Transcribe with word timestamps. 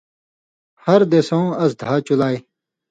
ہر 0.85 0.99
دیسؤں 1.11 1.47
اس 1.61 1.71
دھا 1.81 1.93
چُلائ۔ 2.05 2.35